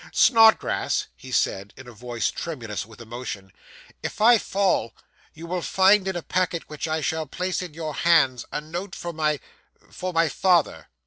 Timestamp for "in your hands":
7.61-8.43